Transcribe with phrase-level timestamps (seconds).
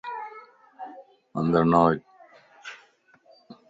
[1.37, 1.97] اندر نه وڃ